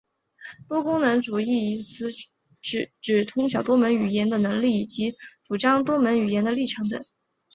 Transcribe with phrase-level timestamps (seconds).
[0.67, 2.09] 多语能通主义一词
[2.63, 7.05] 是指通晓多门语言的能力以及主张学习多门语言的立场等。